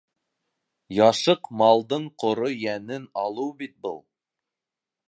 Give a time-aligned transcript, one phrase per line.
[0.99, 4.03] Яшыҡ малдың ҡоро йәнен алыу бит был!